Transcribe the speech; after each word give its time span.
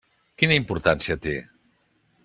Quina 0.43 0.57
importància 0.61 1.19
té? 1.27 1.37